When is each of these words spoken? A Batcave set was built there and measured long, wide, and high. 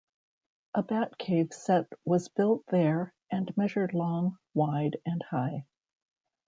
A 0.73 0.81
Batcave 0.81 1.53
set 1.53 1.93
was 2.05 2.27
built 2.27 2.65
there 2.71 3.13
and 3.31 3.55
measured 3.55 3.93
long, 3.93 4.39
wide, 4.55 4.97
and 5.05 5.21
high. 5.29 5.67